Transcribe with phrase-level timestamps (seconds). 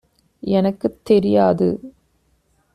[0.39, 1.93] எனக்குத் தெரியாது.